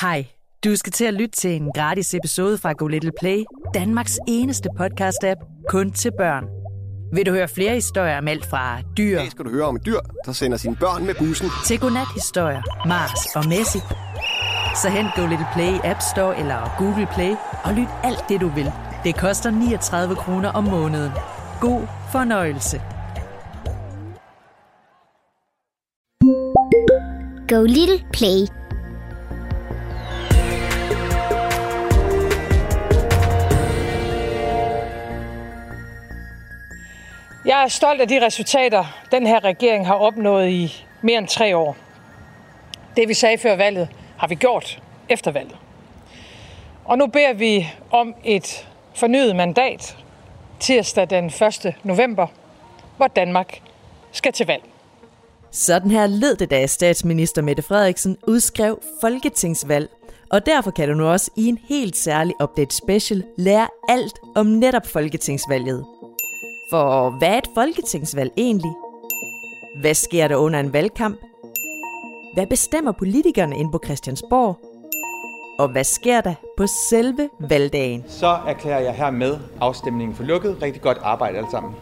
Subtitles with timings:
[0.00, 0.26] Hej,
[0.64, 4.68] du skal til at lytte til en gratis episode fra Go Little Play, Danmarks eneste
[4.80, 6.44] podcast-app kun til børn.
[7.14, 9.86] Vil du høre flere historier om alt fra dyr Det skal du høre om et
[9.86, 11.48] dyr, der sender sine børn med bussen.
[11.66, 13.78] til godnat-historier, Mars og Messi,
[14.82, 17.32] så hent Go Little Play i App Store eller Google Play
[17.64, 18.72] og lyt alt det, du vil.
[19.04, 21.12] Det koster 39 kroner om måneden.
[21.60, 22.82] God fornøjelse.
[27.48, 28.67] Go Little Play.
[37.58, 41.56] Jeg er stolt af de resultater, den her regering har opnået i mere end tre
[41.56, 41.76] år.
[42.96, 45.56] Det vi sagde før valget, har vi gjort efter valget.
[46.84, 49.96] Og nu beder vi om et fornyet mandat
[50.60, 51.74] tirsdag den 1.
[51.82, 52.26] november,
[52.96, 53.60] hvor Danmark
[54.12, 54.62] skal til valg.
[55.50, 59.90] Sådan her led det, da statsminister Mette Frederiksen udskrev folketingsvalg.
[60.30, 64.46] Og derfor kan du nu også i en helt særlig update special lære alt om
[64.46, 65.86] netop folketingsvalget.
[66.70, 68.72] For hvad er et folketingsvalg egentlig?
[69.80, 71.18] Hvad sker der under en valgkamp?
[72.34, 74.56] Hvad bestemmer politikerne ind på Christiansborg?
[75.58, 78.04] Og hvad sker der på selve valgdagen?
[78.08, 80.62] Så erklærer jeg her med afstemningen for lukket.
[80.62, 81.74] Rigtig godt arbejde alle sammen.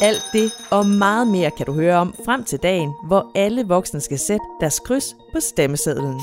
[0.00, 4.00] Alt det og meget mere kan du høre om frem til dagen, hvor alle voksne
[4.00, 6.20] skal sætte deres kryds på stemmesedlen.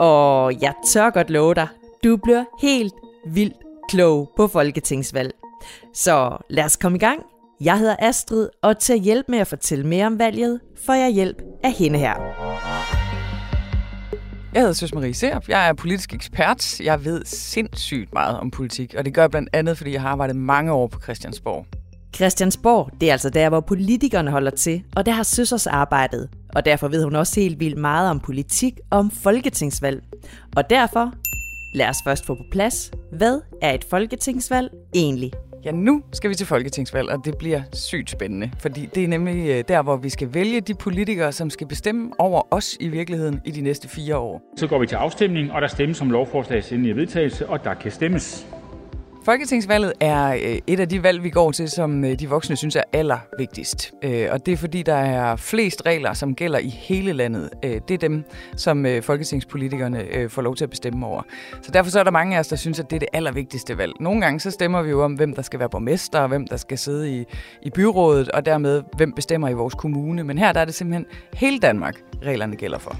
[0.00, 1.68] Og jeg tør godt love dig,
[2.04, 2.94] du bliver helt
[3.26, 3.56] vildt
[3.88, 5.34] klog på folketingsvalg.
[5.94, 7.20] Så lad os komme i gang.
[7.60, 11.10] Jeg hedder Astrid, og til at hjælpe med at fortælle mere om valget, får jeg
[11.10, 12.14] hjælp af hende her.
[14.54, 15.48] Jeg hedder Søs Marie Serp.
[15.48, 16.80] Jeg er politisk ekspert.
[16.80, 20.08] Jeg ved sindssygt meget om politik, og det gør jeg blandt andet, fordi jeg har
[20.08, 21.66] arbejdet mange år på Christiansborg.
[22.14, 26.28] Christiansborg, det er altså der, hvor politikerne holder til, og der har Søsers arbejdet.
[26.54, 30.02] Og derfor ved hun også helt vildt meget om politik og om folketingsvalg.
[30.56, 31.12] Og derfor,
[31.74, 35.32] lad os først få på plads, hvad er et folketingsvalg egentlig?
[35.64, 39.48] Ja, nu skal vi til folketingsvalg, og det bliver sygt spændende, fordi det er nemlig
[39.48, 43.40] øh, der, hvor vi skal vælge de politikere, som skal bestemme over os i virkeligheden
[43.44, 44.42] i de næste fire år.
[44.56, 47.90] Så går vi til afstemning, og der stemmes om lovforslagets endelige vedtagelse, og der kan
[47.90, 48.57] stemmes.
[49.28, 52.76] Folketingsvalget er øh, et af de valg, vi går til, som øh, de voksne synes
[52.76, 53.92] er allervigtigst.
[54.04, 57.50] Øh, og det er fordi, der er flest regler, som gælder i hele landet.
[57.62, 58.24] Det er dem,
[58.56, 61.22] som folketingspolitikerne får lov til at bestemme over.
[61.62, 63.78] Så derfor så er der mange af os, der synes, at det er det allervigtigste
[63.78, 63.92] valg.
[64.00, 66.56] Nogle gange så stemmer vi jo om, hvem der skal være borgmester, og hvem der
[66.56, 67.24] skal sidde i,
[67.62, 70.24] i byrådet, og dermed hvem bestemmer i vores kommune.
[70.24, 72.96] Men her der er det simpelthen hele Danmark, reglerne gælder for.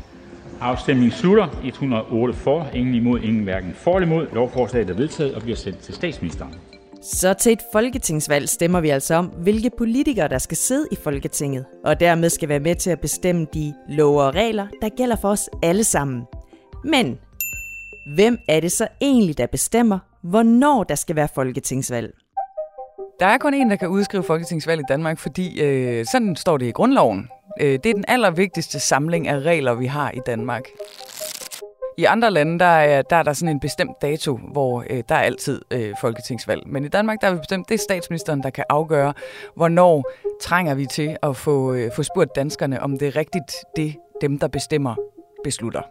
[0.61, 1.49] Afstemningen slutter.
[1.65, 4.27] 108 for, ingen imod, ingen hverken for eller imod.
[4.33, 6.55] Lovforslaget er vedtaget og bliver sendt til statsministeren.
[7.03, 11.65] Så til et folketingsvalg stemmer vi altså om, hvilke politikere, der skal sidde i Folketinget,
[11.85, 15.29] og dermed skal være med til at bestemme de love og regler, der gælder for
[15.29, 16.23] os alle sammen.
[16.85, 17.19] Men
[18.17, 22.15] hvem er det så egentlig, der bestemmer, hvornår der skal være folketingsvalg?
[23.21, 26.67] Der er kun en, der kan udskrive folketingsvalg i Danmark, fordi øh, sådan står det
[26.67, 27.29] i grundloven.
[27.61, 30.63] Øh, det er den allervigtigste samling af regler, vi har i Danmark.
[31.99, 35.15] I andre lande, der er, der er der sådan en bestemt dato, hvor øh, der
[35.15, 36.63] er altid øh, folketingsvalg.
[36.67, 39.15] Men i Danmark, der er vi bestemt, det er statsministeren, der kan afgøre,
[39.57, 43.95] hvornår trænger vi til at få, øh, få spurgt danskerne, om det er rigtigt, det
[44.21, 44.95] dem, der bestemmer,
[45.45, 45.83] beslutter.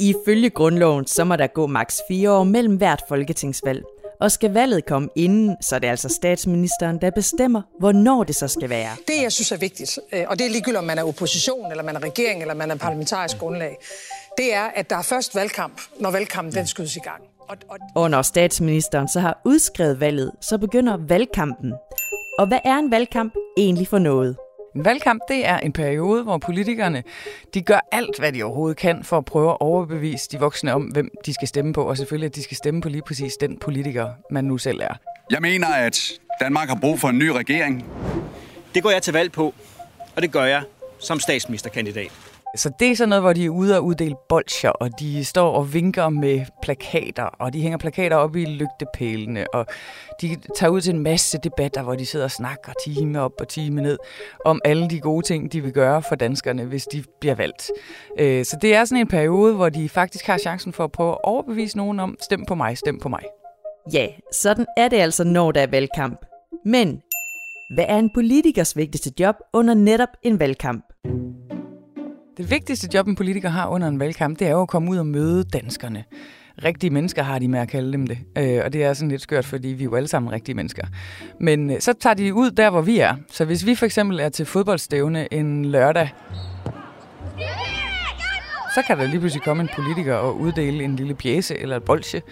[0.00, 3.84] Ifølge grundloven, så må der gå maks 4 år mellem hvert folketingsvalg.
[4.20, 8.48] Og skal valget komme inden, så er det altså statsministeren, der bestemmer, hvornår det så
[8.48, 8.96] skal være.
[9.08, 11.84] Det, jeg synes er vigtigt, øh, og det er ligegyldigt, om man er opposition, eller
[11.84, 13.76] man er regering, eller man er parlamentarisk grundlag,
[14.38, 17.22] det er, at der er først valgkamp, når valgkampen den skydes i gang.
[17.48, 21.72] Og, og Og når statsministeren så har udskrevet valget, så begynder valgkampen.
[22.38, 24.36] Og hvad er en valgkamp egentlig for noget?
[24.76, 27.02] En valgkamp, det er en periode, hvor politikerne
[27.54, 30.82] de gør alt, hvad de overhovedet kan, for at prøve at overbevise de voksne om,
[30.82, 33.58] hvem de skal stemme på, og selvfølgelig, at de skal stemme på lige præcis den
[33.58, 34.94] politiker, man nu selv er.
[35.30, 37.84] Jeg mener, at Danmark har brug for en ny regering.
[38.74, 39.54] Det går jeg til valg på,
[40.16, 40.62] og det gør jeg
[40.98, 42.29] som statsministerkandidat.
[42.56, 45.52] Så det er sådan noget, hvor de er ude og uddele bolcher, og de står
[45.52, 49.66] og vinker med plakater, og de hænger plakater op i lygtepælene, og
[50.20, 53.48] de tager ud til en masse debatter, hvor de sidder og snakker time op og
[53.48, 53.98] time ned
[54.44, 57.70] om alle de gode ting, de vil gøre for danskerne, hvis de bliver valgt.
[58.18, 61.10] Øh, så det er sådan en periode, hvor de faktisk har chancen for at prøve
[61.10, 63.22] at overbevise nogen om, stem på mig, stem på mig.
[63.92, 66.24] Ja, sådan er det altså, når der er valgkamp.
[66.64, 67.02] Men
[67.74, 70.84] hvad er en politikers vigtigste job under netop en valgkamp?
[72.40, 74.96] Det vigtigste job, en politiker har under en valgkamp, det er jo at komme ud
[74.96, 76.04] og møde danskerne.
[76.64, 78.18] Rigtige mennesker har de med at kalde dem det.
[78.38, 80.86] Øh, og det er sådan lidt skørt, fordi vi er jo alle sammen rigtige mennesker.
[81.40, 83.14] Men øh, så tager de ud der, hvor vi er.
[83.30, 86.08] Så hvis vi for eksempel er til fodboldstævne en lørdag,
[88.74, 91.82] så kan der lige pludselig komme en politiker og uddele en lille pjæse eller et
[91.82, 92.22] bolsje.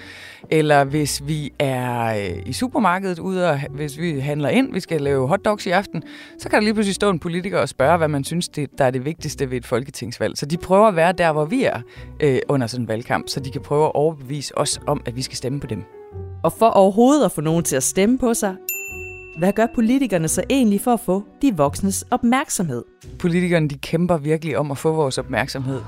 [0.50, 5.00] Eller hvis vi er øh, i supermarkedet ude og hvis vi handler ind, vi skal
[5.00, 6.02] lave hotdogs i aften,
[6.38, 8.85] så kan der lige pludselig stå en politiker og spørge, hvad man synes, det, der
[8.85, 10.38] er det vigtigste ved et folketingsvalg.
[10.38, 11.81] Så de prøver at være der, hvor vi er
[12.20, 15.23] øh, under sådan en valgkamp, så de kan prøve at overbevise os om, at vi
[15.23, 15.85] skal stemme på dem.
[16.43, 18.56] Og for overhovedet at få nogen til at stemme på sig,
[19.38, 22.85] hvad gør politikerne så egentlig for at få de voksnes opmærksomhed?
[23.19, 25.81] Politikerne de kæmper virkelig om at få vores opmærksomhed.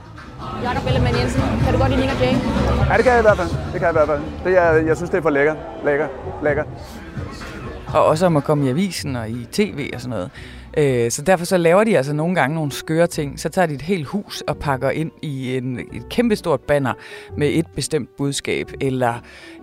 [0.63, 2.33] Jakob Ellemann Jensen, kan du godt lide Nick og Jay?
[2.91, 3.49] Ja, det kan jeg i hvert fald.
[3.49, 4.21] Det kan jeg i hvert fald.
[4.45, 5.55] Det er, jeg synes, det er for lækker.
[5.85, 6.07] Lækker.
[6.43, 6.65] Lækker.
[7.95, 10.31] Og også om at komme i avisen og i tv og sådan noget.
[10.77, 13.41] Øh, så derfor så laver de altså nogle gange nogle skøre ting.
[13.41, 16.93] Så tager de et helt hus og pakker ind i en, et kæmpestort banner
[17.37, 18.71] med et bestemt budskab.
[18.81, 19.15] Eller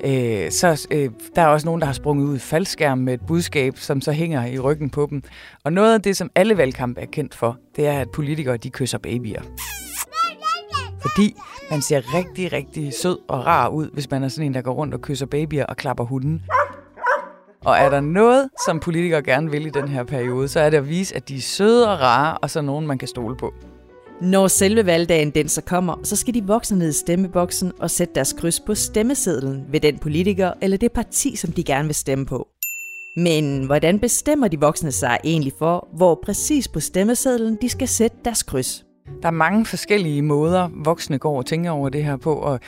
[0.04, 3.22] øh, så øh, der er også nogen, der har sprunget ud i faldskærm med et
[3.28, 5.24] budskab, som så hænger i ryggen på dem.
[5.64, 8.70] Og noget af det, som alle valgkampe er kendt for, det er, at politikere de
[8.70, 9.42] kysser babyer.
[11.02, 11.36] Fordi
[11.72, 14.74] man ser rigtig, rigtig sød og rar ud, hvis man er sådan en, der går
[14.74, 16.44] rundt og kysser babyer og klapper hunden.
[17.68, 20.78] Og er der noget, som politikere gerne vil i den her periode, så er det
[20.78, 23.54] at vise, at de er søde og rare, og så nogen, man kan stole på.
[24.22, 28.16] Når selve valgdagen den så kommer, så skal de voksne ned i stemmeboksen og sætte
[28.16, 32.26] deres kryds på stemmesedlen ved den politiker eller det parti, som de gerne vil stemme
[32.26, 32.48] på.
[33.18, 38.18] Men hvordan bestemmer de voksne sig egentlig for, hvor præcis på stemmesedlen de skal sætte
[38.26, 38.86] deres kryds?
[39.22, 42.60] Der er mange forskellige måder, voksne går og tænker over det her på, og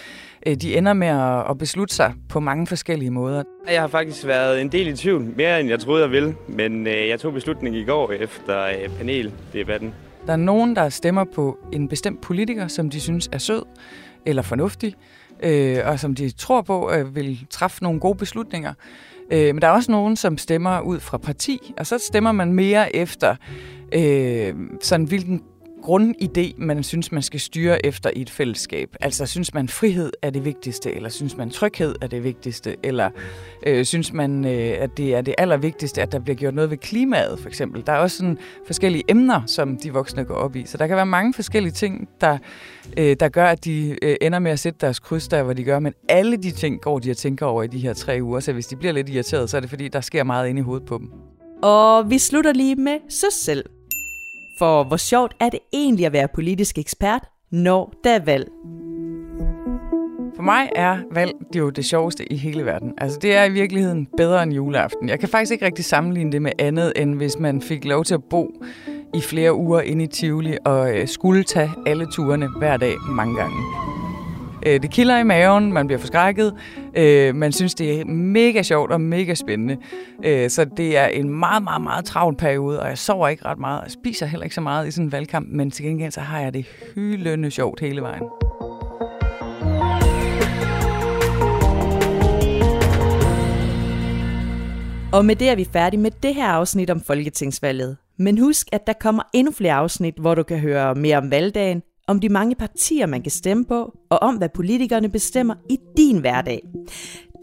[0.61, 1.07] de ender med
[1.49, 3.43] at beslutte sig på mange forskellige måder.
[3.71, 6.87] Jeg har faktisk været en del i tvivl, mere end jeg troede, jeg ville, men
[6.87, 9.93] øh, jeg tog beslutningen i går efter øh, paneldebatten.
[10.27, 13.63] Der er nogen, der stemmer på en bestemt politiker, som de synes er sød
[14.25, 14.95] eller fornuftig,
[15.85, 18.73] og som de tror på vil træffe nogle gode beslutninger.
[19.31, 22.95] Men der er også nogen, som stemmer ud fra parti, og så stemmer man mere
[22.95, 23.35] efter,
[23.93, 25.41] øh, sådan hvilken
[25.83, 28.95] grundidé, man synes, man skal styre efter i et fællesskab.
[29.01, 33.09] Altså, synes man frihed er det vigtigste, eller synes man tryghed er det vigtigste, eller
[33.65, 36.77] øh, synes man, øh, at det er det allervigtigste, at der bliver gjort noget ved
[36.77, 37.83] klimaet, for eksempel.
[37.85, 40.65] Der er også sådan forskellige emner, som de voksne går op i.
[40.65, 42.37] Så der kan være mange forskellige ting, der,
[42.97, 45.63] øh, der gør, at de øh, ender med at sætte deres kryds der, hvor de
[45.63, 45.79] gør.
[45.79, 48.53] Men alle de ting går de og tænker over i de her tre uger, så
[48.53, 50.87] hvis de bliver lidt irriteret, så er det fordi, der sker meget inde i hovedet
[50.87, 51.09] på dem.
[51.63, 53.65] Og vi slutter lige med sig selv.
[54.59, 58.47] For hvor sjovt er det egentlig at være politisk ekspert, når der er valg?
[60.35, 62.93] For mig er valg det jo det sjoveste i hele verden.
[62.97, 65.09] Altså det er i virkeligheden bedre end juleaften.
[65.09, 68.13] Jeg kan faktisk ikke rigtig sammenligne det med andet, end hvis man fik lov til
[68.13, 68.63] at bo
[69.13, 73.35] i flere uger inde i Tivoli og øh, skulle tage alle turene hver dag mange
[73.35, 73.88] gange.
[74.65, 76.53] Øh, det kilder i maven, man bliver forskrækket,
[76.95, 79.77] øh, man synes, det er mega sjovt og mega spændende.
[80.25, 83.59] Øh, så det er en meget, meget, meget travl periode, og jeg sover ikke ret
[83.59, 86.21] meget, jeg spiser heller ikke så meget i sådan en valgkamp, men til gengæld så
[86.21, 86.65] har jeg det
[86.95, 88.23] hyldende sjovt hele vejen.
[95.13, 97.97] Og med det er vi færdige med det her afsnit om Folketingsvalget.
[98.17, 101.81] Men husk, at der kommer endnu flere afsnit, hvor du kan høre mere om valgdagen,
[102.09, 106.17] om de mange partier, man kan stemme på, og om hvad politikerne bestemmer i din
[106.17, 106.61] hverdag.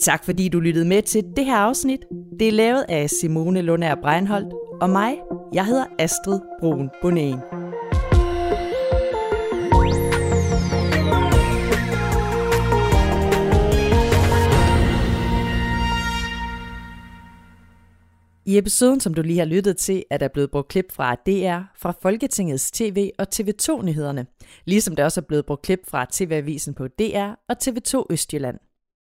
[0.01, 2.01] Tak fordi du lyttede med til det her afsnit.
[2.39, 5.15] Det er lavet af Simone Lundær Breinholt og mig.
[5.53, 7.56] Jeg hedder Astrid Brun Bonén.
[18.49, 21.61] I episoden, som du lige har lyttet til, er der blevet brugt klip fra DR,
[21.77, 24.27] fra Folketingets TV og TV2-nyhederne,
[24.65, 28.59] ligesom der også er blevet brugt klip fra TV-avisen på DR og TV2 Østjylland.